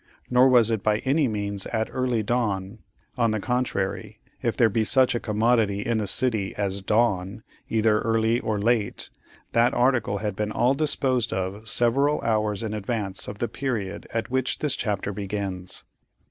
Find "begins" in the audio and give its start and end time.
15.13-15.83